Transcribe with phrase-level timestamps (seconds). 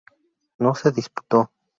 [0.57, 1.51] No se disputó.